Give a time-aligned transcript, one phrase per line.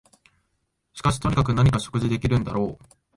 [0.95, 2.85] しかしとにかく何か食事ができるんだろう